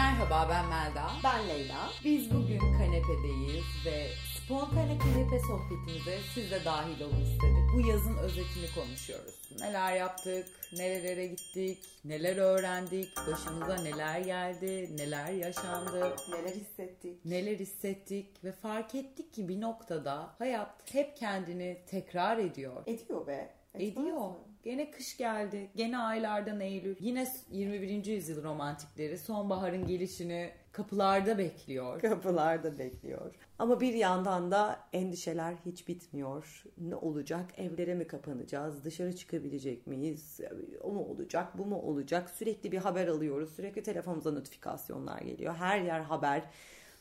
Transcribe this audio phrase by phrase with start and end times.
[0.00, 1.10] Merhaba ben Melda.
[1.24, 1.90] Ben Leyla.
[2.04, 7.64] Biz bugün kanepedeyiz ve spontane kanepe sohbetimize siz de dahil olun istedik.
[7.76, 9.52] Bu yazın özetini konuşuyoruz.
[9.60, 17.24] Neler yaptık, nerelere gittik, neler öğrendik, başımıza neler geldi, neler yaşandı, Neler hissettik?
[17.24, 22.82] neler hissettik ve fark ettik ki bir noktada hayat hep kendini tekrar ediyor.
[22.86, 23.54] Ediyor be.
[23.74, 24.30] Etmez Ediyor.
[24.30, 24.36] mi?
[24.62, 25.70] Gene kış geldi.
[25.76, 26.96] Gene aylardan Eylül.
[27.00, 28.04] Yine 21.
[28.04, 32.00] yüzyıl romantikleri sonbaharın gelişini kapılarda bekliyor.
[32.00, 33.34] Kapılarda bekliyor.
[33.58, 36.64] Ama bir yandan da endişeler hiç bitmiyor.
[36.78, 37.50] Ne olacak?
[37.56, 38.84] Evlere mi kapanacağız?
[38.84, 40.40] Dışarı çıkabilecek miyiz?
[40.80, 41.58] O mu olacak?
[41.58, 42.30] Bu mu olacak?
[42.30, 43.54] Sürekli bir haber alıyoruz.
[43.54, 45.54] Sürekli telefonumuza notifikasyonlar geliyor.
[45.54, 46.42] Her yer haber.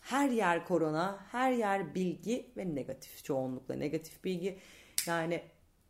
[0.02, 1.20] Her yer korona.
[1.32, 3.24] Her yer bilgi ve negatif.
[3.24, 4.58] Çoğunlukla negatif bilgi.
[5.08, 5.42] Yani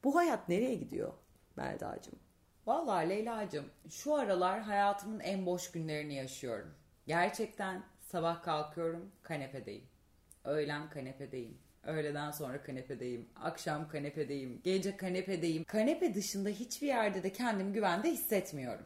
[0.03, 1.13] bu hayat nereye gidiyor
[1.59, 2.19] Melda'cığım?
[2.65, 6.73] Vallahi Leyla'cığım şu aralar hayatımın en boş günlerini yaşıyorum.
[7.07, 9.83] Gerçekten sabah kalkıyorum kanepedeyim.
[10.43, 11.57] Öğlen kanepedeyim.
[11.83, 13.29] Öğleden sonra kanepedeyim.
[13.35, 14.61] Akşam kanepedeyim.
[14.63, 15.63] Gece kanepedeyim.
[15.63, 18.85] Kanepe dışında hiçbir yerde de kendimi güvende hissetmiyorum.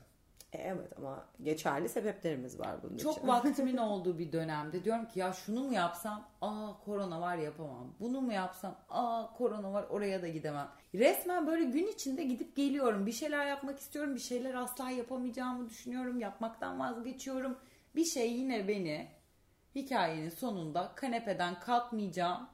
[0.53, 3.03] E, Evet ama geçerli sebeplerimiz var bunun için.
[3.03, 6.27] Çok vaktimin olduğu bir dönemde diyorum ki ya şunu mu yapsam?
[6.41, 7.95] Aa korona var yapamam.
[7.99, 8.75] Bunu mu yapsam?
[8.89, 10.67] Aa korona var oraya da gidemem.
[10.95, 13.05] Resmen böyle gün içinde gidip geliyorum.
[13.05, 14.15] Bir şeyler yapmak istiyorum.
[14.15, 16.19] Bir şeyler asla yapamayacağımı düşünüyorum.
[16.19, 17.57] Yapmaktan vazgeçiyorum.
[17.95, 19.07] Bir şey yine beni
[19.75, 22.49] hikayenin sonunda kanepeden kalkmayacağım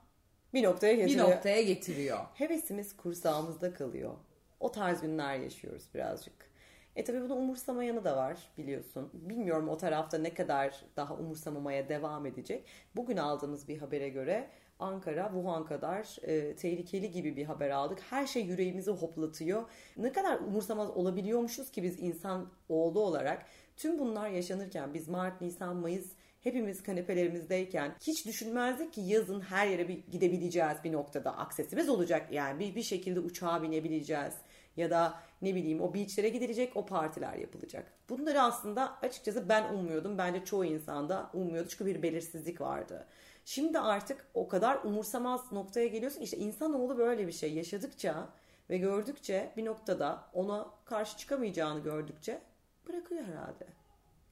[0.54, 1.30] bir noktaya bir getiriyor.
[1.30, 2.20] noktaya getiriyor.
[2.34, 4.14] Hevesimiz kursağımızda kalıyor.
[4.60, 6.49] O tarz günler yaşıyoruz birazcık.
[6.96, 9.10] E tabi bunu umursama yanı da var biliyorsun.
[9.14, 12.66] Bilmiyorum o tarafta ne kadar daha umursamamaya devam edecek.
[12.96, 18.00] Bugün aldığımız bir habere göre Ankara, Wuhan kadar e, tehlikeli gibi bir haber aldık.
[18.10, 19.64] Her şey yüreğimizi hoplatıyor.
[19.98, 23.46] Ne kadar umursamaz olabiliyormuşuz ki biz insan oğlu olarak.
[23.78, 29.88] Tüm bunlar yaşanırken biz Mart, Nisan, Mayıs hepimiz kanepelerimizdeyken hiç düşünmezdik ki yazın her yere
[29.88, 31.38] bir gidebileceğiz bir noktada.
[31.38, 34.34] Aksesimiz olacak yani bir, bir şekilde uçağa binebileceğiz.
[34.78, 37.94] Ya da ne bileyim o beachlere gidilecek o partiler yapılacak.
[38.10, 40.18] Bunları aslında açıkçası ben ummuyordum.
[40.18, 43.08] Bence çoğu insan da ummuyordu çünkü bir belirsizlik vardı.
[43.46, 48.30] Şimdi artık o kadar umursamaz noktaya geliyorsun işte insanoğlu böyle bir şey yaşadıkça
[48.70, 52.42] ve gördükçe bir noktada ona karşı çıkamayacağını gördükçe
[52.88, 53.68] bırakıyor herhalde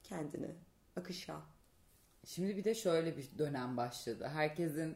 [0.04, 0.56] kendini
[0.96, 1.42] akışa.
[2.26, 4.28] Şimdi bir de şöyle bir dönem başladı.
[4.34, 4.96] Herkesin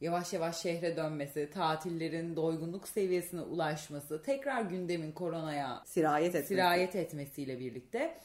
[0.00, 6.46] yavaş yavaş şehre dönmesi, tatillerin doygunluk seviyesine ulaşması, tekrar gündemin koronaya Sirayet etmesi.
[6.46, 8.18] sirayet etmesiyle birlikte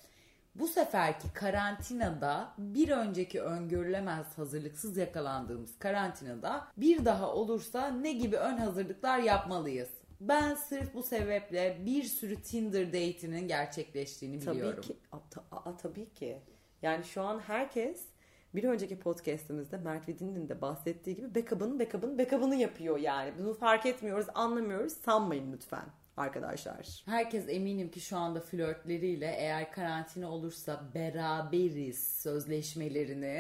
[0.56, 8.58] bu seferki karantinada bir önceki öngörülemez hazırlıksız yakalandığımız karantinada bir daha olursa ne gibi ön
[8.58, 9.90] hazırlıklar yapmalıyız?
[10.22, 14.76] Ben sırf bu sebeple bir sürü Tinder date'inin gerçekleştiğini biliyorum.
[14.84, 14.98] Tabii ki.
[15.12, 16.38] A, ta- a- tabii ki.
[16.82, 18.02] Yani şu an herkes
[18.56, 23.34] bir önceki podcastimizde Mert Vidin'in de bahsettiği gibi backup'ının backup'ının backup'ını yapıyor yani.
[23.40, 24.94] Bunu fark etmiyoruz, anlamıyoruz.
[24.94, 25.86] Sanmayın lütfen
[26.18, 27.04] arkadaşlar.
[27.06, 33.40] Herkes eminim ki şu anda flörtleriyle eğer karantina olursa beraberiz sözleşmelerini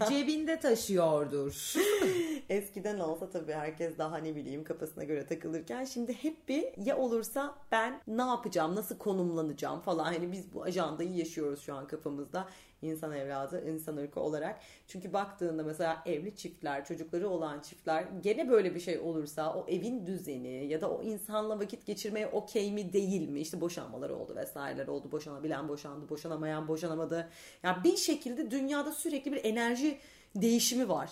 [0.08, 1.74] cebinde taşıyordur.
[2.48, 7.54] Eskiden olsa tabii herkes daha ne bileyim kafasına göre takılırken şimdi hep bir ya olursa
[7.72, 10.04] ben ne yapacağım, nasıl konumlanacağım falan.
[10.04, 12.48] Hani biz bu ajandayı yaşıyoruz şu an kafamızda
[12.82, 14.60] insan evladı, insan ırkı olarak.
[14.86, 20.06] Çünkü baktığında mesela evli çiftler, çocukları olan çiftler gene böyle bir şey olursa o evin
[20.06, 23.40] düzeni ya da o insanla vakit geçirmeye okey mi değil mi?
[23.40, 25.12] İşte boşanmalar oldu vesaireler oldu.
[25.12, 27.30] Boşanabilen boşandı, boşanamayan boşanamadı.
[27.62, 29.98] Yani bir şekilde dünyada sürekli bir enerji
[30.34, 31.10] değişimi var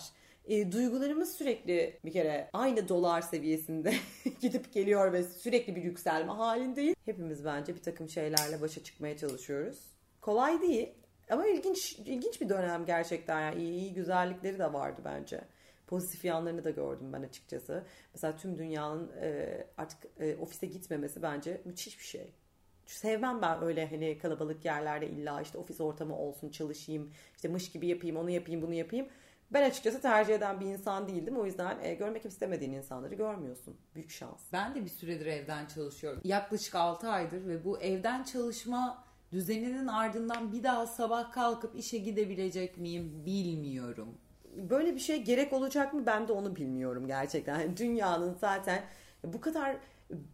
[0.49, 3.93] e, duygularımız sürekli bir kere aynı dolar seviyesinde
[4.41, 6.95] gidip geliyor ve sürekli bir yükselme halindeyiz.
[7.05, 9.79] Hepimiz bence bir takım şeylerle başa çıkmaya çalışıyoruz.
[10.21, 10.89] Kolay değil
[11.29, 13.41] ama ilginç ilginç bir dönem gerçekten.
[13.41, 15.41] Yani iyi, iyi güzellikleri de vardı bence.
[15.87, 17.83] Pozitif yanlarını da gördüm ben açıkçası.
[18.13, 22.33] Mesela tüm dünyanın e, artık e, ofise gitmemesi bence müthiş bir şey.
[22.85, 27.87] Sevmem ben öyle hani kalabalık yerlerde illa işte ofis ortamı olsun çalışayım işte mış gibi
[27.87, 29.07] yapayım onu yapayım bunu yapayım.
[29.51, 31.37] Ben açıkçası tercih eden bir insan değildim.
[31.37, 33.77] O yüzden e, görmek istemediğin insanları görmüyorsun.
[33.95, 34.41] Büyük şans.
[34.53, 36.21] Ben de bir süredir evden çalışıyorum.
[36.23, 42.77] Yaklaşık 6 aydır ve bu evden çalışma düzeninin ardından bir daha sabah kalkıp işe gidebilecek
[42.77, 44.17] miyim bilmiyorum.
[44.55, 47.77] Böyle bir şey gerek olacak mı ben de onu bilmiyorum gerçekten.
[47.77, 48.83] Dünyanın zaten
[49.23, 49.77] bu kadar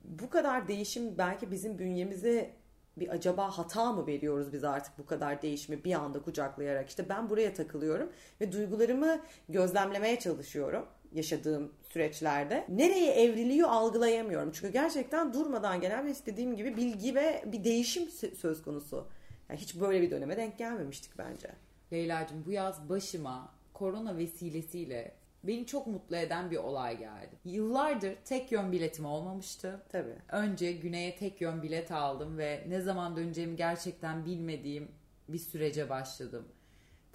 [0.03, 2.56] bu kadar değişim belki bizim bünyemize
[2.97, 7.30] bir acaba hata mı veriyoruz biz artık bu kadar değişimi bir anda kucaklayarak işte ben
[7.30, 8.12] buraya takılıyorum
[8.42, 9.19] ve duygularımı
[9.50, 12.65] gözlemlemeye çalışıyorum yaşadığım süreçlerde.
[12.69, 14.51] Nereye evriliyor algılayamıyorum.
[14.51, 18.09] Çünkü gerçekten durmadan gelen ve istediğim gibi bilgi ve bir değişim
[18.42, 19.07] söz konusu.
[19.50, 21.50] Yani hiç böyle bir döneme denk gelmemiştik bence.
[21.94, 25.12] Leyla'cığım bu yaz başıma korona vesilesiyle
[25.44, 27.36] beni çok mutlu eden bir olay geldi.
[27.45, 29.81] Yıllardır tek yön biletim olmamıştı.
[29.89, 30.15] Tabii.
[30.31, 34.92] Önce güneye tek yön bilet aldım ve ne zaman döneceğimi gerçekten bilmediğim
[35.30, 36.45] bir sürece başladım.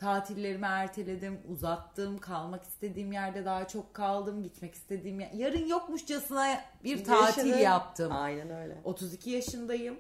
[0.01, 5.31] Tatillerimi erteledim, uzattım, kalmak istediğim yerde daha çok kaldım, gitmek istediğim yer...
[5.33, 7.63] Yarın yokmuşçasına bir tatil Yaşadın.
[7.63, 8.13] yaptım.
[8.13, 8.77] Aynen öyle.
[8.85, 9.99] 32 yaşındayım.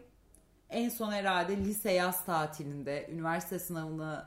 [0.70, 4.24] En son herhalde lise yaz tatilinde, üniversite sınavını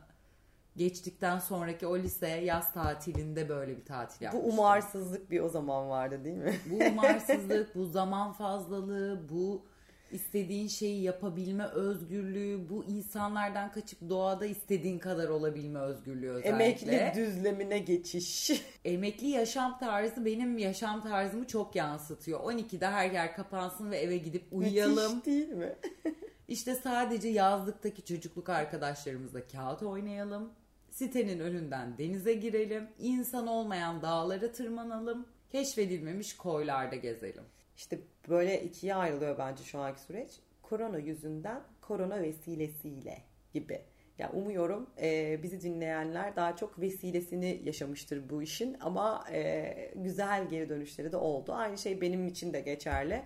[0.75, 4.53] geçtikten sonraki o lise yaz tatilinde böyle bir tatil Bu yapmıştım.
[4.53, 6.55] umarsızlık bir o zaman vardı değil mi?
[6.71, 9.65] Bu umarsızlık, bu zaman fazlalığı, bu
[10.13, 16.95] istediğin şeyi yapabilme özgürlüğü, bu insanlardan kaçıp doğada istediğin kadar olabilme özgürlüğü özellikle.
[16.95, 18.51] Emekli düzlemine geçiş.
[18.85, 22.39] Emekli yaşam tarzı benim yaşam tarzımı çok yansıtıyor.
[22.39, 25.15] 12'de her yer kapansın ve eve gidip uyuyalım.
[25.15, 25.75] Müthiş değil mi?
[26.47, 30.53] İşte sadece yazlıktaki çocukluk arkadaşlarımızla kağıt oynayalım.
[30.89, 32.87] Sitenin önünden denize girelim.
[32.99, 35.27] İnsan olmayan dağlara tırmanalım.
[35.51, 37.43] Keşfedilmemiş koylarda gezelim.
[37.77, 37.99] İşte
[38.29, 40.31] böyle ikiye ayrılıyor bence şu anki süreç.
[40.61, 43.17] Korona yüzünden, korona vesilesiyle
[43.53, 43.81] gibi.
[44.19, 50.69] Ya umuyorum e, bizi dinleyenler daha çok vesilesini yaşamıştır bu işin ama e, güzel geri
[50.69, 51.53] dönüşleri de oldu.
[51.53, 53.23] Aynı şey benim için de geçerli.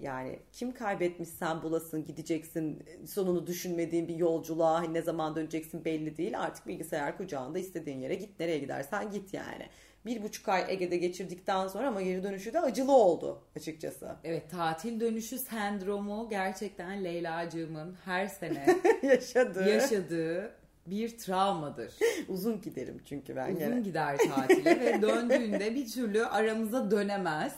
[0.00, 6.40] Yani kim kaybetmiş sen bulasın gideceksin sonunu düşünmediğin bir yolculuğa ne zaman döneceksin belli değil.
[6.40, 9.68] Artık bilgisayar kucağında istediğin yere git nereye gidersen git yani.
[10.06, 14.16] Bir buçuk ay Ege'de geçirdikten sonra ama geri dönüşü de acılı oldu açıkçası.
[14.24, 18.66] Evet tatil dönüşü sendromu gerçekten Leyla'cığımın her sene
[19.02, 19.68] Yaşadı.
[19.68, 20.50] yaşadığı
[20.86, 21.92] bir travmadır.
[22.28, 23.80] Uzun giderim çünkü ben Uzun gene.
[23.80, 27.54] gider tatile ve döndüğünde bir türlü aramıza dönemez.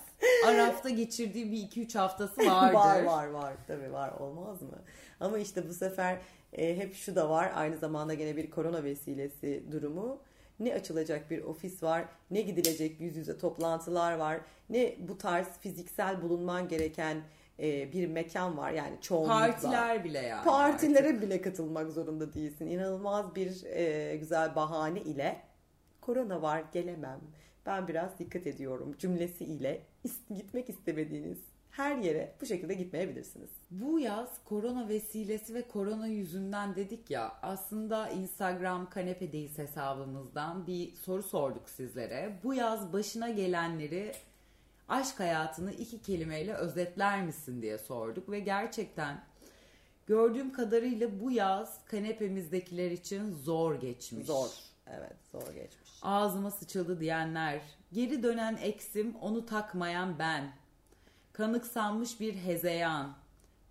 [0.47, 2.75] Arafta geçirdiği bir iki üç haftası vardır.
[2.75, 4.79] Var var var tabii var olmaz mı?
[5.21, 6.19] Ama işte bu sefer
[6.53, 10.19] e, hep şu da var aynı zamanda gene bir korona vesilesi durumu.
[10.63, 16.23] Ne açılacak bir ofis var, ne gidilecek yüz yüze toplantılar var, ne bu tarz fiziksel
[16.23, 17.23] bulunman gereken
[17.59, 19.39] e, bir mekan var yani çoğunlukla.
[19.39, 20.45] Partiler bile yani.
[20.45, 22.67] Partilere bile katılmak zorunda değilsin.
[22.67, 25.41] İnanılmaz bir e, güzel bahane ile
[26.01, 27.21] korona var gelemem.
[27.67, 29.83] Ben biraz dikkat ediyorum cümlesi ile
[30.35, 31.39] gitmek istemediğiniz
[31.73, 33.51] her yere bu şekilde gitmeyebilirsiniz.
[33.71, 41.23] Bu yaz korona vesilesi ve korona yüzünden dedik ya aslında Instagram kanepedeyiz hesabımızdan bir soru
[41.23, 42.39] sorduk sizlere.
[42.45, 44.13] Bu yaz başına gelenleri
[44.89, 49.25] aşk hayatını iki kelimeyle özetler misin diye sorduk ve gerçekten
[50.07, 54.27] gördüğüm kadarıyla bu yaz kanepemizdekiler için zor geçmiş.
[54.27, 54.49] Zor.
[54.87, 55.91] Evet zor geçmiş.
[56.03, 57.61] Ağzıma sıçıldı diyenler,
[57.93, 60.62] geri dönen eksim onu takmayan ben,
[61.33, 63.15] kanıksanmış bir hezeyan,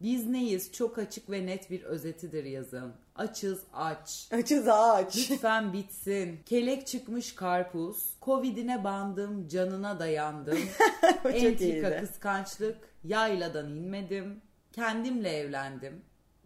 [0.02, 2.94] biz neyiz çok açık ve net bir özetidir yazın.
[3.16, 4.28] Açız aç.
[4.32, 5.32] Açız ağaç.
[5.32, 6.40] Lütfen bitsin.
[6.46, 8.14] Kelek çıkmış karpuz.
[8.22, 10.60] Covid'ine bandım, canına dayandım.
[11.26, 11.98] Entrika iyiydi.
[12.00, 12.78] kıskançlık.
[13.04, 14.42] Yayladan inmedim.
[14.72, 16.02] Kendimle evlendim.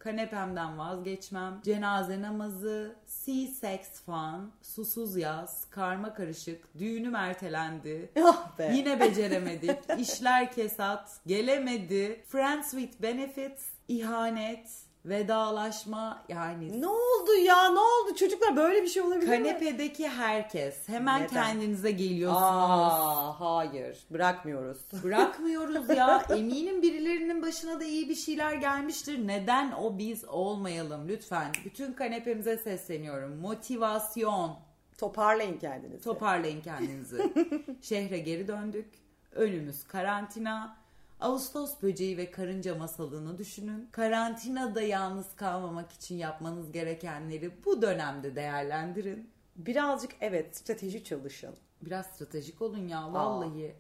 [0.06, 1.62] Kanepemden vazgeçmem.
[1.64, 2.96] Cenaze namazı.
[3.26, 4.52] C-sex fan.
[4.62, 5.66] Susuz yaz.
[5.70, 6.78] Karma karışık.
[6.80, 8.12] Düğünüm ertelendi.
[8.24, 8.72] Ah be.
[8.76, 9.78] Yine beceremedik.
[10.00, 11.20] İşler kesat.
[11.28, 12.24] Gelemedi.
[12.28, 13.64] Friends with benefits.
[13.88, 14.85] ihanet.
[15.06, 16.24] Vedalaşma.
[16.30, 19.38] Yani Ne oldu ya ne oldu çocuklar böyle bir şey olabilir mi?
[19.38, 21.34] kanepedeki herkes hemen Neden?
[21.34, 22.44] kendinize geliyorsunuz.
[22.44, 24.78] Aa hayır bırakmıyoruz.
[25.04, 26.24] Bırakmıyoruz ya.
[26.30, 29.28] Eminim birilerinin başına da iyi bir şeyler gelmiştir.
[29.28, 31.52] Neden o biz olmayalım lütfen.
[31.66, 33.36] Bütün kanepemize sesleniyorum.
[33.36, 34.56] Motivasyon.
[34.98, 36.04] Toparlayın kendinizi.
[36.04, 37.34] Toparlayın kendinizi.
[37.82, 38.86] Şehre geri döndük.
[39.32, 40.85] Önümüz karantina.
[41.20, 43.90] Ağustos böceği ve karınca masalını düşünün.
[43.92, 49.30] Karantinada yalnız kalmamak için yapmanız gerekenleri bu dönemde değerlendirin.
[49.56, 51.56] Birazcık evet strateji çalışın.
[51.82, 53.76] Biraz stratejik olun ya vallahi.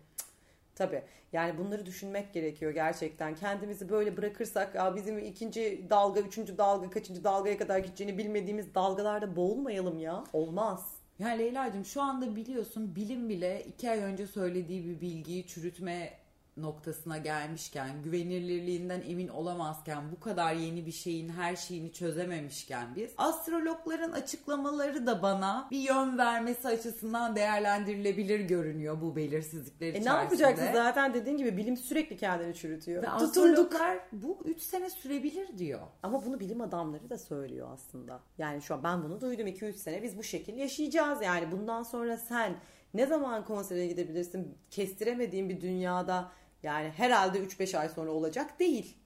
[0.75, 1.03] Tabii.
[1.33, 3.35] Yani bunları düşünmek gerekiyor gerçekten.
[3.35, 9.35] Kendimizi böyle bırakırsak ya bizim ikinci dalga, üçüncü dalga, kaçıncı dalgaya kadar gideceğini bilmediğimiz dalgalarda
[9.35, 10.23] boğulmayalım ya.
[10.33, 10.93] Olmaz.
[11.19, 16.24] Ya Leyla'cığım şu anda biliyorsun bilim bile iki ay önce söylediği bir bilgiyi çürütme
[16.57, 24.11] noktasına gelmişken, güvenilirliğinden emin olamazken, bu kadar yeni bir şeyin her şeyini çözememişken biz, astrologların
[24.11, 30.13] açıklamaları da bana bir yön vermesi açısından değerlendirilebilir görünüyor bu belirsizlikler E içerisinde.
[30.13, 33.03] ne yapacaksın zaten dediğin gibi bilim sürekli kendini çürütüyor.
[33.03, 33.27] Ve Tutunduk.
[33.29, 35.79] astrologlar bu 3 sene sürebilir diyor.
[36.03, 38.19] Ama bunu bilim adamları da söylüyor aslında.
[38.37, 41.51] Yani şu an ben bunu duydum 2-3 sene biz bu şekil yaşayacağız yani.
[41.51, 42.53] Bundan sonra sen
[42.93, 46.31] ne zaman konsere gidebilirsin kestiremediğin bir dünyada
[46.65, 48.97] yani herhalde 3-5 ay sonra olacak değil.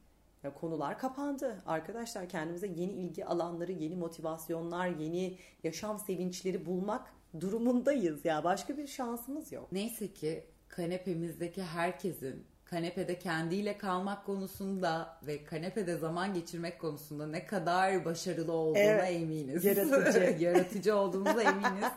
[0.43, 1.61] Ya konular kapandı.
[1.65, 8.43] Arkadaşlar kendimize yeni ilgi alanları, yeni motivasyonlar, yeni yaşam sevinçleri bulmak durumundayız ya.
[8.43, 9.71] Başka bir şansımız yok.
[9.71, 18.05] Neyse ki kanepemizdeki herkesin kanepede kendiyle kalmak konusunda ve kanepede zaman geçirmek konusunda ne kadar
[18.05, 19.11] başarılı olduğuna Evet.
[19.11, 19.65] eminiz.
[19.65, 20.35] Yaratıcı.
[20.39, 21.91] Yaratıcı olduğumuza eminiz.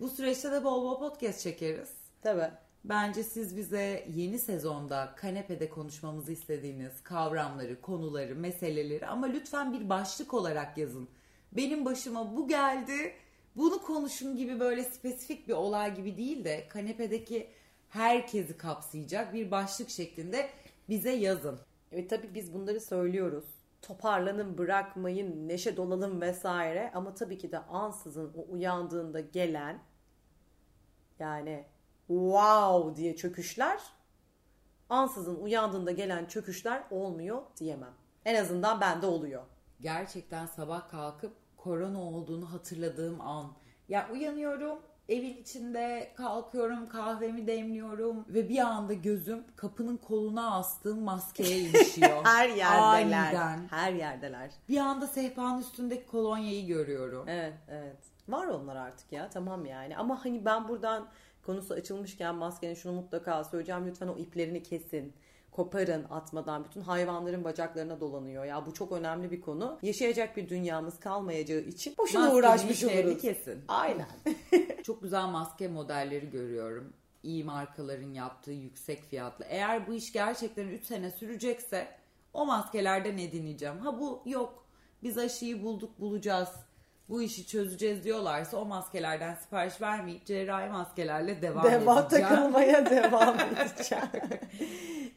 [0.00, 1.88] Bu süreçte de bol bol podcast çekeriz.
[2.22, 2.50] Tabii.
[2.84, 10.34] Bence siz bize yeni sezonda kanepede konuşmamızı istediğiniz kavramları, konuları, meseleleri ama lütfen bir başlık
[10.34, 11.08] olarak yazın.
[11.52, 13.14] Benim başıma bu geldi,
[13.56, 17.50] bunu konuşun gibi böyle spesifik bir olay gibi değil de kanepedeki
[17.88, 20.50] herkesi kapsayacak bir başlık şeklinde
[20.88, 21.58] bize yazın.
[21.92, 23.44] Evet tabii biz bunları söylüyoruz.
[23.82, 26.90] Toparlanın, bırakmayın, neşe dolalım vesaire.
[26.94, 29.82] Ama tabii ki de ansızın o uyandığında gelen
[31.18, 31.64] yani
[32.08, 33.80] wow diye çöküşler
[34.90, 37.92] ansızın uyandığında gelen çöküşler olmuyor diyemem.
[38.24, 39.42] En azından bende oluyor.
[39.80, 43.52] Gerçekten sabah kalkıp korona olduğunu hatırladığım an.
[43.88, 51.58] Ya uyanıyorum, evin içinde kalkıyorum, kahvemi demliyorum ve bir anda gözüm kapının koluna astığım maskeye
[51.58, 52.24] ilişiyor.
[52.24, 53.32] Her yerdeler.
[53.32, 53.68] Aniden.
[53.70, 54.50] Her yerdeler.
[54.68, 57.28] Bir anda sehpanın üstündeki kolonyayı görüyorum.
[57.28, 57.96] Evet, evet.
[58.28, 59.96] Var onlar artık ya tamam yani.
[59.96, 61.08] Ama hani ben buradan
[61.48, 63.86] konusu açılmışken maskenin şunu mutlaka söyleyeceğim.
[63.86, 65.12] Lütfen o iplerini kesin.
[65.50, 68.44] Koparın atmadan bütün hayvanların bacaklarına dolanıyor.
[68.44, 69.78] Ya bu çok önemli bir konu.
[69.82, 73.22] Yaşayacak bir dünyamız kalmayacağı için boşuna Maskenin uğraşmış oluruz.
[73.22, 73.64] kesin.
[73.68, 74.08] Aynen.
[74.82, 76.92] Çok güzel maske modelleri görüyorum.
[77.22, 79.44] İyi markaların yaptığı yüksek fiyatlı.
[79.48, 81.88] Eğer bu iş gerçekten 3 sene sürecekse
[82.32, 83.78] o maskelerde ne dinleyeceğim?
[83.78, 84.64] Ha bu yok.
[85.02, 86.48] Biz aşıyı bulduk bulacağız.
[87.08, 92.28] Bu işi çözeceğiz diyorlarsa o maskelerden sipariş vermeyip cerrahi maskelerle devam, devam edeceğim.
[92.28, 94.04] takılmaya devam edeceğim.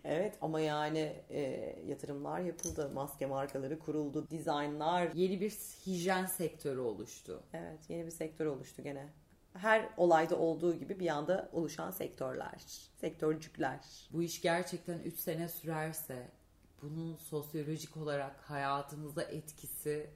[0.03, 1.41] evet ama yani e,
[1.87, 2.91] yatırımlar yapıldı.
[2.93, 4.27] Maske markaları kuruldu.
[4.29, 5.07] Dizaynlar.
[5.13, 5.49] Yeni bir
[5.85, 7.43] hijyen sektörü oluştu.
[7.53, 9.07] Evet yeni bir sektör oluştu gene.
[9.53, 12.61] Her olayda olduğu gibi bir anda oluşan sektörler.
[13.01, 13.79] Sektörcükler.
[14.13, 16.27] Bu iş gerçekten 3 sene sürerse
[16.81, 20.09] bunun sosyolojik olarak hayatımıza etkisi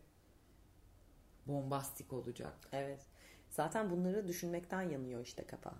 [1.48, 2.54] bombastik olacak.
[2.72, 3.00] Evet.
[3.50, 5.74] Zaten bunları düşünmekten yanıyor işte kafa.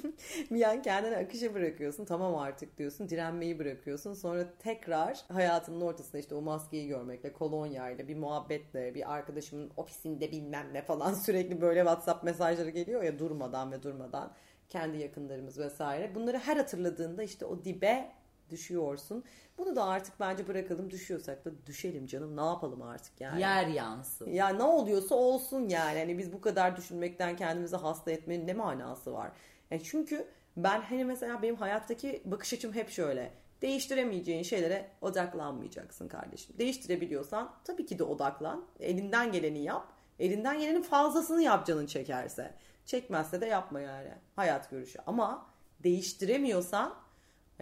[0.50, 2.04] bir kendini akışa bırakıyorsun.
[2.04, 3.08] Tamam artık diyorsun.
[3.08, 4.14] Direnmeyi bırakıyorsun.
[4.14, 10.66] Sonra tekrar hayatının ortasında işte o maskeyi görmekle, kolonyayla, bir muhabbetle, bir arkadaşımın ofisinde bilmem
[10.72, 14.32] ne falan sürekli böyle WhatsApp mesajları geliyor ya durmadan ve durmadan.
[14.68, 16.14] Kendi yakınlarımız vesaire.
[16.14, 18.12] Bunları her hatırladığında işte o dibe
[18.52, 19.24] düşüyorsun.
[19.58, 20.90] Bunu da artık bence bırakalım.
[20.90, 22.36] Düşüyorsak da düşelim canım.
[22.36, 23.40] Ne yapalım artık yani.
[23.40, 24.30] Yer yansın.
[24.30, 25.98] Ya ne oluyorsa olsun yani.
[25.98, 29.32] Hani biz bu kadar düşünmekten kendimizi hasta etmenin ne manası var?
[29.70, 33.30] Yani çünkü ben hani mesela benim hayattaki bakış açım hep şöyle.
[33.62, 36.58] Değiştiremeyeceğin şeylere odaklanmayacaksın kardeşim.
[36.58, 38.64] Değiştirebiliyorsan tabii ki de odaklan.
[38.80, 39.88] Elinden geleni yap.
[40.18, 42.54] Elinden gelenin fazlasını yap canın çekerse.
[42.86, 44.10] Çekmezse de yapma yani.
[44.36, 44.98] Hayat görüşü.
[45.06, 45.46] Ama
[45.82, 46.94] değiştiremiyorsan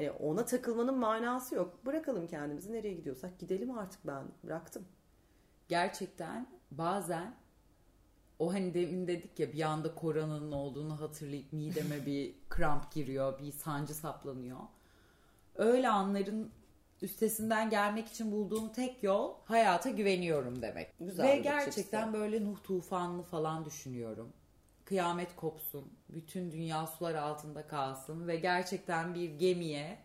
[0.00, 1.86] hani ona takılmanın manası yok.
[1.86, 4.84] Bırakalım kendimizi nereye gidiyorsak gidelim artık ben bıraktım.
[5.68, 7.34] Gerçekten bazen
[8.38, 13.52] o hani demin dedik ya bir anda koronanın olduğunu hatırlayıp mideme bir kramp giriyor, bir
[13.52, 14.60] sancı saplanıyor.
[15.54, 16.52] Öyle anların
[17.02, 20.92] üstesinden gelmek için bulduğum tek yol hayata güveniyorum demek.
[21.00, 24.32] Güzel Ve gerçekten böyle Nuh tufanını falan düşünüyorum.
[24.94, 29.98] Kıyamet kopsun, bütün dünya sular altında kalsın ve gerçekten bir gemiye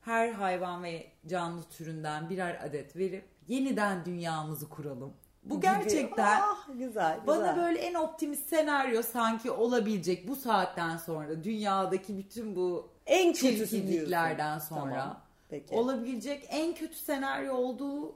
[0.00, 5.12] her hayvan ve canlı türünden birer adet verip yeniden dünyamızı kuralım.
[5.44, 5.62] Bu Gibi.
[5.62, 7.56] gerçekten Ah, güzel, bana güzel.
[7.56, 14.90] böyle en optimist senaryo sanki olabilecek bu saatten sonra dünyadaki bütün bu en çirkinliklerden sonra
[15.00, 15.74] Tamam, Peki.
[15.74, 18.14] olabilecek en kötü senaryo olduğu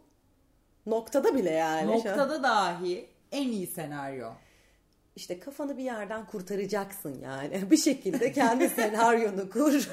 [0.87, 1.93] Noktada bile yani.
[1.93, 4.31] noktada dahi en iyi senaryo.
[5.16, 7.61] İşte kafanı bir yerden kurtaracaksın yani.
[7.70, 9.73] Bir şekilde kendi senaryonu kur.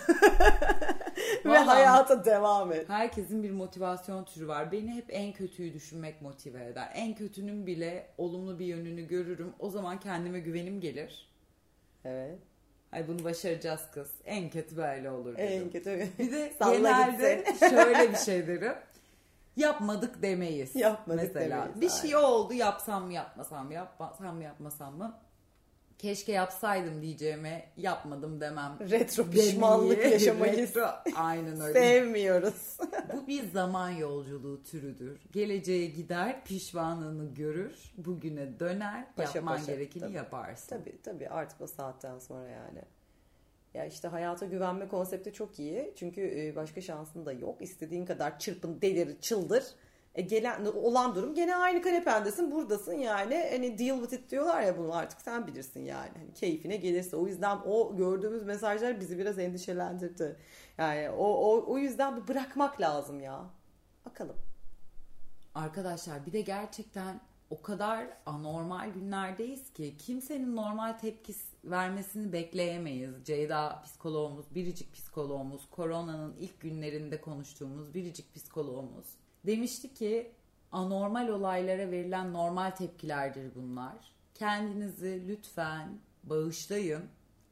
[1.45, 2.89] Ve Vallahi- hayata devam et.
[2.89, 4.71] Herkesin bir motivasyon türü var.
[4.71, 6.91] Beni hep en kötüyü düşünmek motive eder.
[6.95, 9.53] En kötünün bile olumlu bir yönünü görürüm.
[9.59, 11.29] O zaman kendime güvenim gelir.
[12.05, 12.39] Evet.
[12.91, 14.11] Ay bunu başaracağız kız.
[14.25, 15.61] En kötü böyle olur dedim.
[15.63, 16.07] En kötü.
[16.19, 18.73] Bir de genelde şöyle bir şey derim.
[19.55, 20.75] Yapmadık demeyiz.
[20.75, 25.19] Yapmadık Mesela demeyiz, bir şey oldu yapsam mı yapmasam mı yapmasam mı yapmasam mı
[25.97, 28.77] keşke yapsaydım diyeceğime yapmadım demem.
[28.79, 30.75] Retro pişmanlık Demeyi, yaşamayız.
[30.75, 31.79] retro- Aynen öyle.
[31.79, 32.77] Sevmiyoruz.
[33.13, 35.21] Bu bir zaman yolculuğu türüdür.
[35.31, 40.13] Geleceğe gider, pişmanlığını görür, bugüne döner, Paşa yapman paşa, gerekeni tabii.
[40.13, 40.67] yaparsın.
[40.69, 42.81] tabii tabii artık o saatten sonra yani.
[43.73, 45.93] Ya işte hayata güvenme konsepti çok iyi.
[45.95, 47.61] Çünkü e, başka şansın da yok.
[47.61, 49.63] İstediğin kadar çırpın, delir, çıldır.
[50.15, 54.77] E gelen olan durum gene aynı kanependesin buradasın yani hani deal with it diyorlar ya
[54.77, 59.39] bunu artık sen bilirsin yani hani keyfine gelirse o yüzden o gördüğümüz mesajlar bizi biraz
[59.39, 60.35] endişelendirdi
[60.77, 63.45] yani o, o, o yüzden bir bırakmak lazım ya
[64.05, 64.35] bakalım
[65.55, 71.33] Arkadaşlar bir de gerçekten o kadar anormal günlerdeyiz ki kimsenin normal tepki
[71.63, 73.25] vermesini bekleyemeyiz.
[73.25, 79.05] Ceyda psikoloğumuz, biricik psikoloğumuz, koronanın ilk günlerinde konuştuğumuz biricik psikoloğumuz
[79.45, 80.31] demişti ki
[80.71, 84.13] anormal olaylara verilen normal tepkilerdir bunlar.
[84.33, 87.03] Kendinizi lütfen bağışlayın.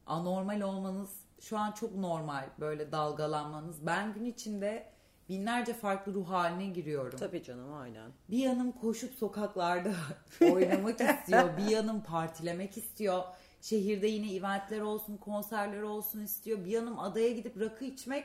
[0.06, 3.86] Anormal olmanız şu an çok normal böyle dalgalanmanız.
[3.86, 4.92] Ben gün içinde
[5.28, 7.18] binlerce farklı ruh haline giriyorum.
[7.18, 8.10] Tabii canım aynen.
[8.30, 9.92] Bir yanım koşup sokaklarda
[10.40, 11.56] oynamak istiyor.
[11.56, 13.22] Bir yanım partilemek istiyor.
[13.62, 16.64] Şehirde yine eventler olsun, konserler olsun istiyor.
[16.64, 18.24] Bir yanım adaya gidip rakı içmek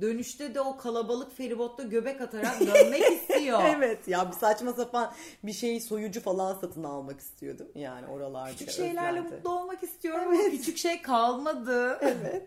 [0.00, 3.60] Dönüşte de o kalabalık feribotta göbek atarak dönmek istiyor.
[3.76, 5.12] evet ya bir saçma sapan
[5.44, 7.68] bir şey soyucu falan satın almak istiyordum.
[7.74, 8.50] Yani oralarda.
[8.50, 9.34] Küçük şeylerle özlendi.
[9.34, 10.50] mutlu olmak istiyorum evet.
[10.50, 11.98] küçük şey kalmadı.
[12.02, 12.46] evet.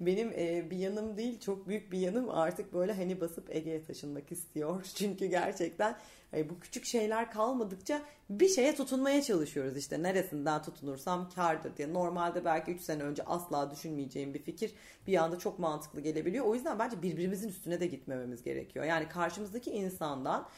[0.00, 4.32] Benim e, bir yanım değil çok büyük bir yanım artık böyle hani basıp Ege'ye taşınmak
[4.32, 4.82] istiyor.
[4.94, 5.96] Çünkü gerçekten
[6.32, 11.94] Hani bu küçük şeyler kalmadıkça bir şeye tutunmaya çalışıyoruz işte neresinden tutunursam kardır diye.
[11.94, 14.74] Normalde belki 3 sene önce asla düşünmeyeceğim bir fikir
[15.06, 16.44] bir anda çok mantıklı gelebiliyor.
[16.44, 18.84] O yüzden bence birbirimizin üstüne de gitmememiz gerekiyor.
[18.84, 20.48] Yani karşımızdaki insandan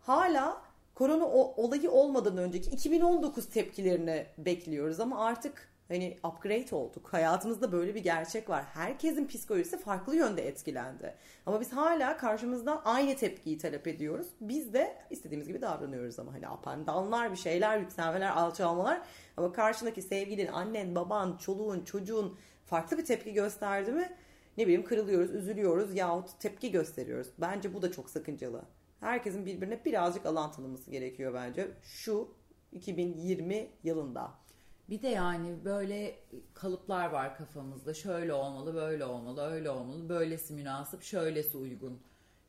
[0.00, 0.62] hala
[0.94, 7.12] korona olayı olmadan önceki 2019 tepkilerini bekliyoruz ama artık Hani upgrade olduk.
[7.12, 8.64] Hayatımızda böyle bir gerçek var.
[8.64, 11.14] Herkesin psikolojisi farklı yönde etkilendi.
[11.46, 14.26] Ama biz hala karşımızdan aynı tepkiyi talep ediyoruz.
[14.40, 19.02] Biz de istediğimiz gibi davranıyoruz ama hani up and down'lar, bir şeyler, yükselmeler, alçalmalar.
[19.36, 24.16] Ama karşındaki sevgilin, annen, baban, çoluğun, çocuğun farklı bir tepki gösterdi mi
[24.58, 27.28] ne bileyim kırılıyoruz, üzülüyoruz yahut tepki gösteriyoruz.
[27.38, 28.62] Bence bu da çok sakıncalı.
[29.00, 31.68] Herkesin birbirine birazcık alan tanıması gerekiyor bence.
[31.82, 32.28] Şu
[32.72, 34.47] 2020 yılında.
[34.88, 36.18] Bir de yani böyle
[36.54, 37.94] kalıplar var kafamızda.
[37.94, 40.08] Şöyle olmalı, böyle olmalı, öyle olmalı.
[40.08, 42.00] Böylesi münasip, şöylesi uygun.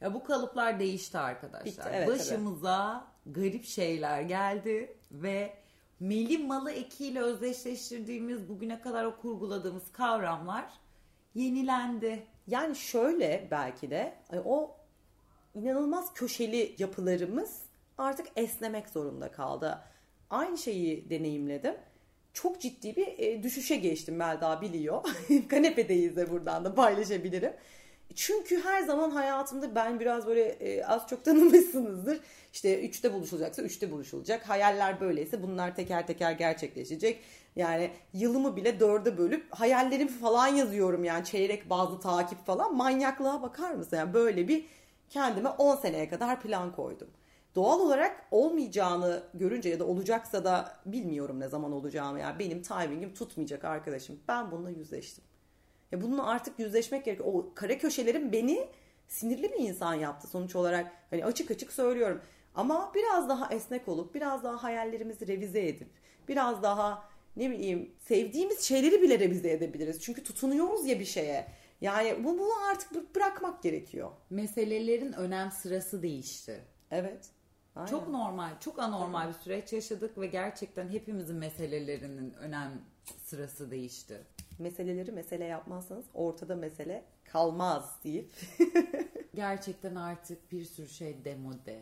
[0.02, 1.66] Ya bu kalıplar değişti arkadaşlar.
[1.66, 3.36] Bitti, evet, Başımıza evet.
[3.36, 5.54] garip şeyler geldi ve
[6.00, 10.74] meli malı ekiyle özdeşleştirdiğimiz bugüne kadar o kurguladığımız kavramlar
[11.36, 12.28] yenilendi.
[12.48, 14.76] Yani şöyle belki de o
[15.56, 17.62] inanılmaz köşeli yapılarımız
[17.98, 19.80] artık esnemek zorunda kaldı.
[20.30, 21.76] Aynı şeyi deneyimledim
[22.34, 25.04] çok ciddi bir e, düşüşe geçtim Melda biliyor.
[25.50, 27.54] Kanepedeyiz de buradan da paylaşabilirim.
[28.16, 32.20] Çünkü her zaman hayatımda ben biraz böyle e, az çok tanımışsınızdır.
[32.54, 34.50] İşte üçte buluşulacaksa üçte buluşulacak.
[34.50, 37.20] Hayaller böyleyse bunlar teker teker gerçekleşecek.
[37.56, 42.76] Yani yılımı bile dörde bölüp hayallerimi falan yazıyorum yani çeyrek bazı takip falan.
[42.76, 43.98] Manyaklığa bakar mısın?
[43.98, 44.66] Yani böyle bir
[45.10, 47.08] kendime 10 seneye kadar plan koydum
[47.56, 53.14] doğal olarak olmayacağını görünce ya da olacaksa da bilmiyorum ne zaman olacağını yani benim timingim
[53.14, 54.20] tutmayacak arkadaşım.
[54.28, 55.24] Ben bununla yüzleştim.
[55.92, 57.30] Ya bununla artık yüzleşmek gerekiyor.
[57.34, 58.68] O kare köşelerim beni
[59.08, 60.92] sinirli bir insan yaptı sonuç olarak.
[61.10, 62.22] Hani açık açık söylüyorum.
[62.56, 65.88] Ama biraz daha esnek olup biraz daha hayallerimizi revize edip
[66.28, 70.02] biraz daha ne bileyim sevdiğimiz şeyleri bile revize edebiliriz.
[70.02, 71.48] Çünkü tutunuyoruz ya bir şeye.
[71.82, 74.12] Yani bunu artık bırakmak gerekiyor.
[74.30, 76.62] Meselelerin önem sırası değişti.
[76.92, 77.30] Evet.
[77.80, 77.92] Aynen.
[77.92, 82.72] Çok normal, çok anormal bir süreç yaşadık ve gerçekten hepimizin meselelerinin önem
[83.26, 84.22] sırası değişti.
[84.60, 88.32] Meseleleri mesele yapmazsanız ortada mesele kalmaz deyip.
[89.36, 91.82] gerçekten artık bir sürü şey demode.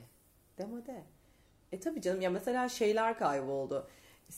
[0.58, 1.04] Demode.
[1.72, 3.88] E tabii canım ya mesela şeyler kayboldu.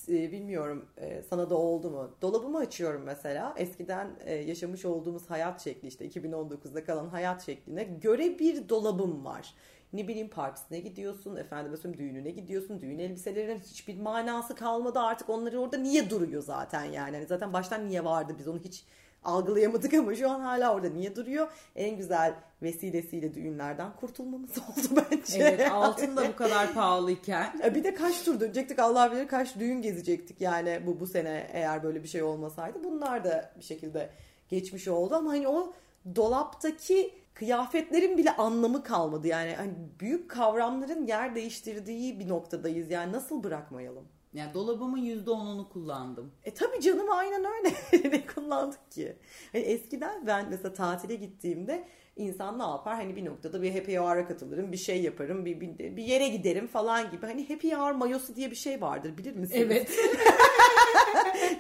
[0.10, 2.12] E, bilmiyorum e, sana da oldu mu?
[2.22, 3.54] Dolabımı açıyorum mesela.
[3.58, 9.54] Eskiden e, yaşamış olduğumuz hayat şekli işte 2019'da kalan hayat şekline göre bir dolabım var
[9.94, 12.82] ne bileyim partisine gidiyorsun, efendim mesela düğününe gidiyorsun.
[12.82, 17.16] Düğün elbiselerinin hiçbir manası kalmadı artık onları orada niye duruyor zaten yani.
[17.16, 18.84] yani zaten baştan niye vardı biz onu hiç
[19.24, 21.48] algılayamadık ama şu an hala orada niye duruyor?
[21.76, 25.38] En güzel vesilesiyle düğünlerden kurtulmamız oldu bence.
[25.38, 27.62] Evet altın da bu kadar pahalıyken.
[27.76, 31.84] Bir de kaç tur dönecektik Allah bilir kaç düğün gezecektik yani bu bu sene eğer
[31.84, 32.84] böyle bir şey olmasaydı.
[32.84, 34.10] Bunlar da bir şekilde
[34.50, 35.74] geçmiş oldu ama hani o
[36.16, 39.28] dolaptaki kıyafetlerin bile anlamı kalmadı.
[39.28, 42.92] Yani hani büyük kavramların yer değiştirdiği bir noktadayız.
[42.92, 44.08] Yani nasıl bırakmayalım?
[44.34, 46.32] Yani dolabımın %10'unu kullandım.
[46.44, 47.74] E tabii canım aynen öyle.
[48.12, 49.16] ne kullandık ki?
[49.52, 52.96] Hani eskiden ben mesela tatile gittiğimde insan ne yapar?
[52.96, 56.68] Hani bir noktada bir happy hour'a katılırım, bir şey yaparım, bir, bir, bir yere giderim
[56.68, 57.26] falan gibi.
[57.26, 59.66] Hani happy hour mayosu diye bir şey vardır bilir misiniz?
[59.66, 59.92] Evet.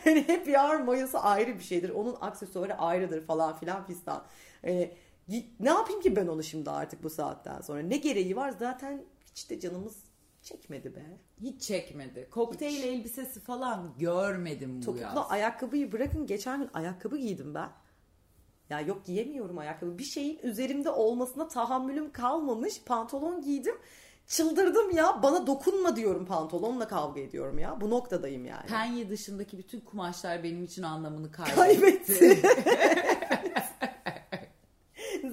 [0.03, 1.89] hani happy hour mayosu ayrı bir şeydir.
[1.89, 4.23] Onun aksesuarı ayrıdır falan filan fistan.
[4.61, 4.91] Hani
[5.59, 7.79] ne yapayım ki ben onu şimdi artık bu saatten sonra?
[7.81, 8.53] Ne gereği var?
[8.59, 9.95] Zaten hiç de canımız
[10.41, 11.05] çekmedi be.
[11.41, 12.27] Hiç çekmedi.
[12.31, 12.85] Kokteyl Hiç.
[12.85, 15.25] elbisesi falan görmedim bu Topuklu yaz.
[15.29, 17.69] ayakkabıyı bırakın geçen gün ayakkabı giydim ben.
[18.69, 19.97] Ya yok giyemiyorum ayakkabı.
[19.97, 22.81] Bir şeyin üzerimde olmasına tahammülüm kalmamış.
[22.85, 23.75] Pantolon giydim.
[24.27, 25.23] Çıldırdım ya.
[25.23, 27.81] Bana dokunma diyorum pantolonla kavga ediyorum ya.
[27.81, 28.65] Bu noktadayım yani.
[28.67, 31.55] Penye dışındaki bütün kumaşlar benim için anlamını kaybetti.
[32.19, 32.41] Kaybetti.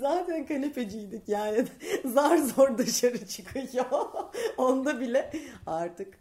[0.00, 1.64] Zaten kanepeciydik yani.
[2.04, 3.86] Zar zor dışarı çıkıyor.
[4.56, 5.32] Onda bile
[5.66, 6.18] artık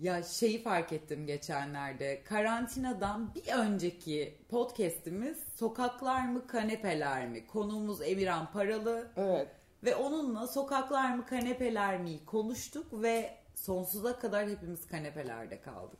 [0.00, 2.22] ya şeyi fark ettim geçenlerde.
[2.24, 7.46] Karantinadan bir önceki podcast'imiz sokaklar mı kanepeler mi?
[7.46, 9.08] Konuğumuz Emirhan Paralı.
[9.16, 9.48] Evet.
[9.84, 15.98] Ve onunla sokaklar mı kanepeler mi konuştuk ve sonsuza kadar hepimiz kanepelerde kaldık.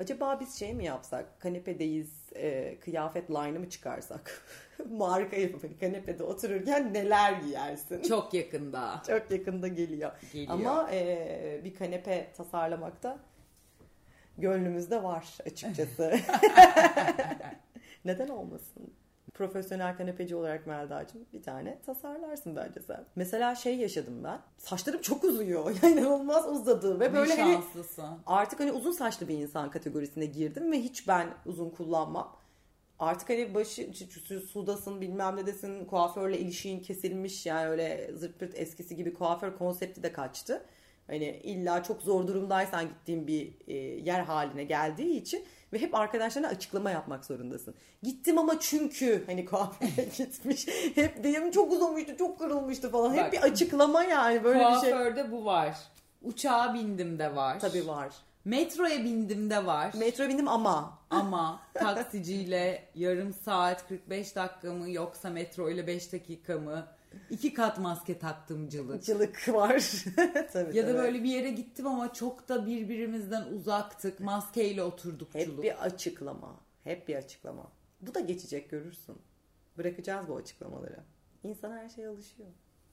[0.00, 1.40] Acaba biz şey mi yapsak?
[1.40, 4.42] Kanepedeyiz, e, kıyafet line'ı mı çıkarsak?
[4.90, 8.02] Marka yapıp hani kanepede otururken neler giyersin?
[8.02, 9.02] Çok yakında.
[9.06, 10.12] Çok yakında geliyor.
[10.32, 10.52] geliyor.
[10.52, 13.18] Ama e, bir kanepe tasarlamakta
[14.38, 16.14] gönlümüzde var açıkçası.
[18.04, 18.92] Neden olmasın?
[19.34, 23.04] Profesyonel kanepeci olarak Melda'cığım bir tane tasarlarsın bence sen.
[23.16, 24.40] Mesela şey yaşadım ben.
[24.58, 25.76] Saçlarım çok uzuyor.
[25.82, 27.58] Yani inanılmaz uzadı ve böyle hani
[28.26, 32.36] artık hani uzun saçlı bir insan kategorisine girdim ve hiç ben uzun kullanmam.
[32.98, 33.90] Artık hani başı
[34.52, 40.02] sudasın bilmem ne desin kuaförle ilişiğin kesilmiş yani öyle zırt pırt eskisi gibi kuaför konsepti
[40.02, 40.66] de kaçtı.
[41.06, 45.44] Hani illa çok zor durumdaysan gittiğin bir e, yer haline geldiği için
[45.74, 47.74] ve hep arkadaşlarına açıklama yapmak zorundasın.
[48.02, 50.66] Gittim ama çünkü hani kuaföre gitmiş.
[50.94, 53.16] Hep diyem çok uzunmuştu, çok kırılmıştı falan.
[53.16, 54.90] Bak, hep bir açıklama yani böyle bir şey.
[54.90, 55.76] Kuaförde bu var.
[56.22, 57.60] Uçağa bindim de var.
[57.60, 58.08] Tabii var.
[58.44, 59.90] Metroya bindim de var.
[59.98, 60.98] Metroya bindim ama.
[61.10, 66.86] Ama taksiciyle yarım saat 45 dakika mı yoksa metro ile 5 dakika mı?
[67.30, 69.04] İki kat maske taktım cılık.
[69.04, 70.04] Cılık var.
[70.52, 74.20] tabii, ya da böyle bir yere gittim ama çok da birbirimizden uzaktık.
[74.20, 76.60] Maskeyle oturduk Hep bir açıklama.
[76.84, 77.72] Hep bir açıklama.
[78.00, 79.16] Bu da geçecek görürsün.
[79.78, 81.00] Bırakacağız bu açıklamaları.
[81.44, 82.48] İnsan her şeye alışıyor.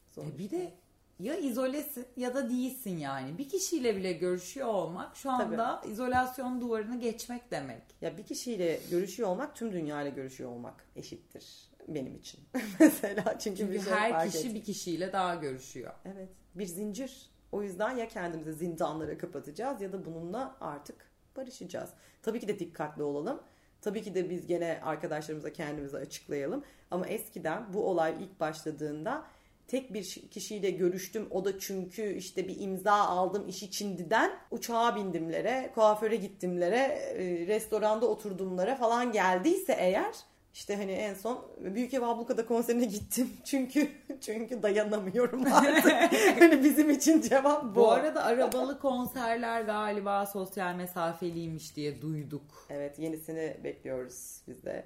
[0.10, 0.36] Sonuçta.
[0.36, 0.74] E bir de
[1.20, 3.38] ya izolesin ya da değilsin yani.
[3.38, 5.92] Bir kişiyle bile görüşüyor olmak şu anda Tabii.
[5.92, 7.82] izolasyon duvarını geçmek demek.
[8.02, 12.40] Ya bir kişiyle görüşüyor olmak tüm dünyayla görüşüyor olmak eşittir benim için.
[12.80, 14.56] Mesela çünkü, çünkü bir şey her kişi ettim.
[14.56, 15.94] bir kişiyle daha görüşüyor.
[16.06, 16.30] Evet.
[16.56, 17.32] Bir zincir.
[17.52, 21.90] O yüzden ya kendimizi zindanlara kapatacağız ya da bununla artık barışacağız.
[22.22, 23.42] Tabii ki de dikkatli olalım.
[23.82, 26.64] Tabii ki de biz gene arkadaşlarımıza kendimizi açıklayalım.
[26.92, 29.26] Ama eskiden bu olay ilk başladığında
[29.68, 31.28] tek bir kişiyle görüştüm.
[31.30, 38.08] O da çünkü işte bir imza aldım iş içindiden uçağa bindimlere, kuaföre gittimlere, e, restoranda
[38.08, 40.16] oturdumlara falan geldiyse eğer
[40.54, 43.30] işte hani en son Büyük Ev Abluka'da konserine gittim.
[43.44, 45.92] Çünkü çünkü dayanamıyorum artık.
[46.40, 47.76] hani bizim için cevap bu.
[47.76, 52.68] Bu arada arabalı konserler galiba sosyal mesafeliymiş diye duyduk.
[52.70, 54.86] Evet yenisini bekliyoruz biz de.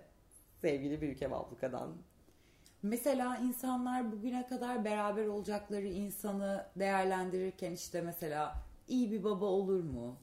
[0.61, 1.95] Sevgili Büyük Ev Abluka'dan.
[2.83, 8.55] Mesela insanlar bugüne kadar beraber olacakları insanı değerlendirirken işte mesela
[8.87, 10.17] iyi bir baba olur mu?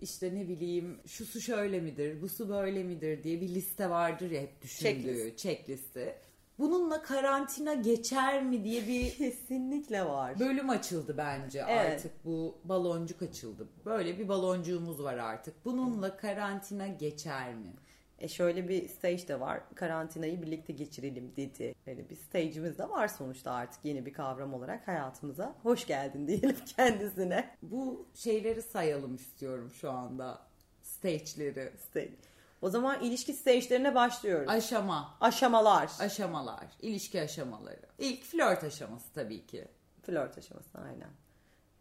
[0.00, 4.30] İşte ne bileyim şu su şöyle midir, bu su böyle midir diye bir liste vardır
[4.30, 5.38] ya hep düşündüğü checklist.
[5.38, 6.14] checklisti.
[6.58, 10.38] Bununla karantina geçer mi diye bir kesinlikle var.
[10.40, 11.92] Bölüm açıldı bence evet.
[11.92, 13.68] artık bu baloncuk açıldı.
[13.84, 15.64] Böyle bir baloncuğumuz var artık.
[15.64, 17.72] Bununla karantina geçer mi?
[18.20, 19.60] E şöyle bir stage de var.
[19.74, 21.74] Karantinayı birlikte geçirelim dedi.
[21.86, 25.54] Yani bir stage'imiz de var sonuçta artık yeni bir kavram olarak hayatımıza.
[25.62, 27.54] Hoş geldin diyelim kendisine.
[27.62, 30.38] Bu şeyleri sayalım istiyorum şu anda.
[30.82, 31.72] Stage'leri.
[31.90, 32.16] Stage.
[32.62, 34.48] O zaman ilişki stage'lerine başlıyoruz.
[34.48, 35.16] Aşama.
[35.20, 35.90] Aşamalar.
[36.00, 36.66] Aşamalar.
[36.82, 37.86] İlişki aşamaları.
[37.98, 39.68] İlk flört aşaması tabii ki.
[40.02, 41.10] Flört aşaması aynen.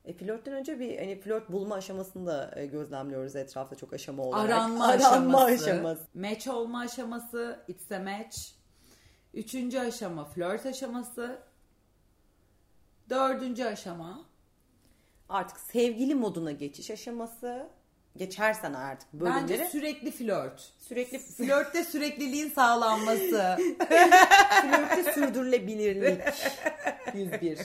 [0.08, 4.50] E, flörtten önce bir hani flört bulma aşamasını da e, gözlemliyoruz etrafta çok aşama olarak.
[4.50, 6.02] Aranma, Aranma aşaması, aşaması.
[6.14, 7.60] Match olma aşaması.
[7.68, 8.38] It's a match.
[9.34, 11.40] Üçüncü aşama flört aşaması.
[13.10, 14.26] Dördüncü aşama.
[15.30, 17.70] Artık sevgili moduna geçiş aşaması
[18.18, 19.42] geçersen artık bölümleri.
[19.42, 20.74] Bence sürekli flört.
[20.80, 23.58] Sürekli flörtte sürekliliğin sağlanması.
[24.62, 26.22] flörtte sürdürülebilirlik.
[27.14, 27.60] 101.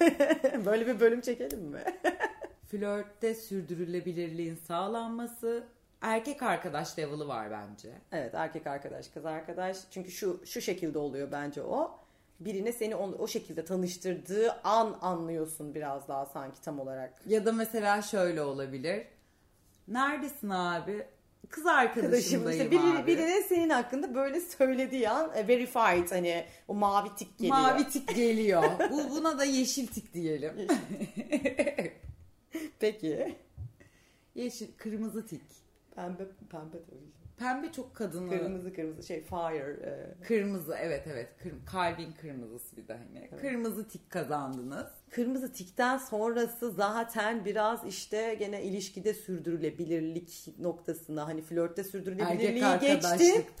[0.66, 1.84] Böyle bir bölüm çekelim mi?
[2.70, 5.64] Flörtte sürdürülebilirliğin sağlanması.
[6.00, 7.92] Erkek arkadaş level'ı var bence.
[8.12, 9.76] Evet erkek arkadaş kız arkadaş.
[9.90, 11.98] Çünkü şu şu şekilde oluyor bence o.
[12.40, 17.12] Birine seni o, o şekilde tanıştırdığı an anlıyorsun biraz daha sanki tam olarak.
[17.26, 19.06] Ya da mesela şöyle olabilir.
[19.88, 21.06] Neredesin abi?
[21.54, 26.74] Kız Arkadaşım arkadaşımdayım işte biri, birine senin hakkında böyle söylediği an e, verified hani o
[26.74, 27.56] mavi tik geliyor.
[27.58, 28.64] Mavi tik geliyor.
[28.90, 30.52] Bu buna da yeşil tik diyelim.
[32.78, 33.34] Peki.
[34.34, 35.42] yeşil, kırmızı tik.
[35.94, 37.23] Pembe pembe tabii.
[37.38, 38.30] Pembe çok kadını.
[38.30, 39.76] Kırmızı kırmızı şey fire.
[39.84, 41.28] e, Kırmızı evet evet.
[41.42, 43.40] Kır- kalbin kırmızısı bir de hani.
[43.40, 44.86] Kırmızı tik kazandınız.
[45.10, 53.46] Kırmızı tikten sonrası zaten biraz işte gene ilişkide sürdürülebilirlik noktasına hani flörtte Erkek sürdürülebilirliği geçti.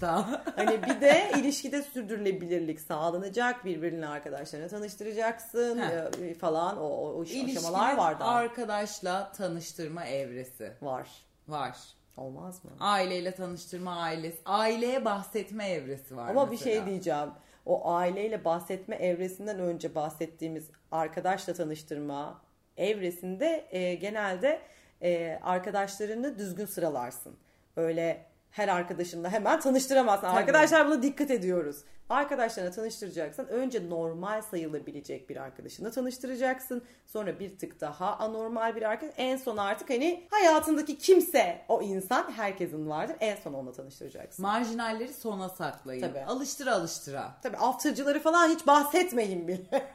[0.56, 3.64] Hani bir de ilişkide sürdürülebilirlik sağlanacak.
[3.64, 6.20] Birbirine arkadaşlarına tanıştıracaksın Heh.
[6.22, 8.30] e, falan o, o, o aşamalar var daha.
[8.30, 11.08] arkadaşla tanıştırma evresi Var.
[11.48, 11.78] var.
[12.16, 12.70] Olmaz mı?
[12.80, 14.38] Aileyle tanıştırma ailesi.
[14.44, 16.74] Aileye bahsetme evresi var Ama bir mesela.
[16.76, 17.28] şey diyeceğim.
[17.66, 22.42] O aileyle bahsetme evresinden önce bahsettiğimiz arkadaşla tanıştırma
[22.76, 24.60] evresinde e, genelde
[25.02, 27.36] e, arkadaşlarını düzgün sıralarsın.
[27.76, 30.26] Öyle her arkadaşınla hemen tanıştıramazsın.
[30.26, 30.36] Tabii.
[30.36, 31.76] Arkadaşlar buna dikkat ediyoruz.
[32.08, 36.82] Arkadaşlarına tanıştıracaksan önce normal sayılabilecek bir arkadaşına tanıştıracaksın.
[37.06, 39.14] Sonra bir tık daha anormal bir arkadaş.
[39.16, 43.16] En son artık hani hayatındaki kimse o insan herkesin vardır.
[43.20, 44.42] En son onunla tanıştıracaksın.
[44.42, 46.00] Marjinalleri sona saklayın.
[46.00, 46.24] Tabii.
[46.24, 47.34] Alıştıra alıştıra.
[47.42, 49.60] Tabii aftercıları falan hiç bahsetmeyin bile.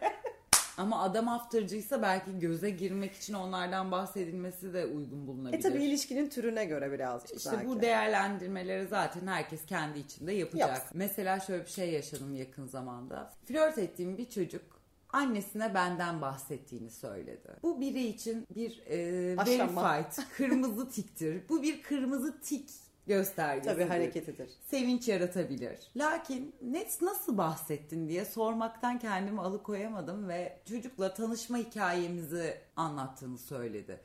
[0.79, 5.59] Ama adam aftercıysa belki göze girmek için onlardan bahsedilmesi de uygun bulunabilir.
[5.59, 7.67] e tabii ilişkinin türüne göre birazcık İşte belki.
[7.67, 10.69] bu değerlendirmeleri zaten herkes kendi içinde yapacak.
[10.69, 10.91] Yapsın.
[10.93, 13.33] Mesela şöyle bir şey yaşadım yakın zamanda.
[13.45, 14.61] Flört ettiğim bir çocuk
[15.09, 17.55] annesine benden bahsettiğini söyledi.
[17.63, 18.97] Bu biri için bir e,
[19.37, 21.49] verified, kırmızı tiktir.
[21.49, 22.69] Bu bir kırmızı tik
[23.07, 23.73] göstergesidir.
[23.73, 24.49] Tabii hareketidir.
[24.67, 25.79] Sevinç yaratabilir.
[25.95, 33.99] Lakin net nasıl bahsettin diye sormaktan kendimi alıkoyamadım ve çocukla tanışma hikayemizi anlattığını söyledi.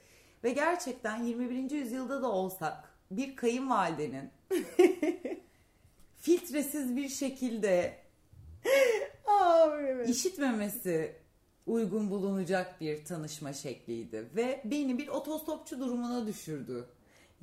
[0.45, 1.71] Ve gerçekten 21.
[1.71, 4.31] yüzyılda da olsak bir kayınvalidenin
[6.17, 7.99] filtresiz bir şekilde
[9.27, 10.09] Aa, evet.
[10.09, 11.17] işitmemesi
[11.67, 16.89] uygun bulunacak bir tanışma şekliydi ve beni bir otostopçu durumuna düşürdü.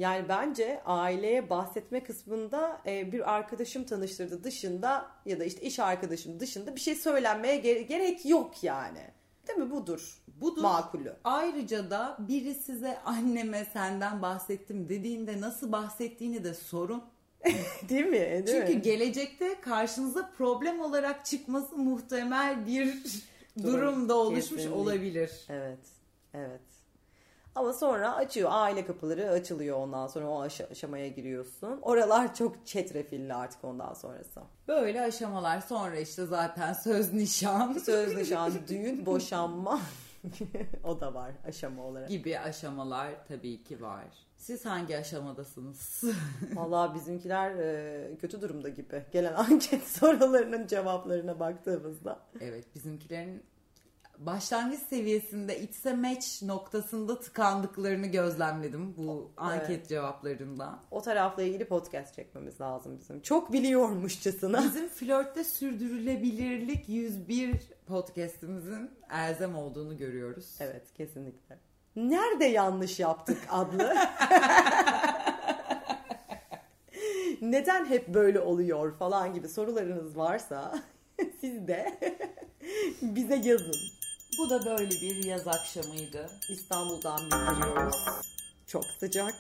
[0.02, 6.40] Yani bence aileye bahsetme kısmında e, bir arkadaşım tanıştırdı dışında ya da işte iş arkadaşım
[6.40, 9.00] dışında bir şey söylenmeye gere- gerek yok yani.
[9.48, 9.72] Değil mi?
[9.72, 10.22] Budur.
[10.28, 10.62] Budur.
[10.62, 11.14] Makulü.
[11.24, 17.04] Ayrıca da biri size anneme senden bahsettim dediğinde nasıl bahsettiğini de sorun.
[17.90, 18.12] Değil mi?
[18.20, 18.82] Değil Çünkü mi?
[18.82, 22.98] gelecekte karşınıza problem olarak çıkması muhtemel bir
[23.64, 23.74] Durum.
[23.74, 24.74] durumda oluşmuş Kesinlikle.
[24.76, 25.32] olabilir.
[25.50, 25.80] Evet.
[26.34, 26.62] Evet.
[27.56, 28.50] Ama sonra açıyor.
[28.54, 31.80] Aile kapıları açılıyor ondan sonra o aşa- aşamaya giriyorsun.
[31.82, 34.42] Oralar çok çetrefilli artık ondan sonrası.
[34.68, 39.80] Böyle aşamalar sonra işte zaten söz nişan Söz nişan, düğün, boşanma
[40.84, 42.10] o da var aşama olarak.
[42.10, 44.04] gibi aşamalar tabii ki var.
[44.38, 46.04] Siz hangi aşamadasınız?
[46.54, 49.04] Vallahi bizimkiler e, kötü durumda gibi.
[49.12, 52.20] Gelen anket sorularının cevaplarına baktığımızda.
[52.42, 53.44] evet bizimkilerin
[54.26, 59.88] başlangıç seviyesinde içse match noktasında tıkandıklarını gözlemledim bu anket Evet.
[59.90, 60.80] cevaplarından.
[60.92, 63.22] O tarafla ilgili podcast çekmemiz lazım bizim.
[63.22, 64.64] Çok biliyormuşçasına.
[64.64, 67.54] Bizim flörtte sürdürülebilirlik 101
[67.88, 70.56] podcastimizin elzem olduğunu görüyoruz.
[70.60, 71.58] Evet kesinlikle.
[71.96, 73.96] Nerede yanlış yaptık adlı.
[77.42, 80.80] Neden hep böyle oluyor falan gibi sorularınız varsa
[81.42, 82.00] siz de
[83.02, 84.01] bize yazın.
[84.38, 86.30] Bu da böyle bir yaz akşamıydı.
[86.50, 87.96] İstanbul'dan bildiriyoruz.
[88.68, 89.36] Çok sıcak.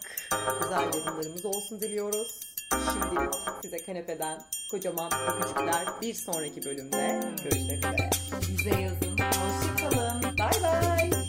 [0.62, 2.42] Güzel yayınlarımız olsun diliyoruz.
[2.72, 5.88] Şimdilik size kanepeden kocaman öpücükler.
[6.02, 8.10] Bir sonraki bölümde görüşmek üzere.
[8.50, 9.18] Bize yazın.
[9.18, 10.38] Hoşçakalın.
[10.38, 11.21] Bay bay.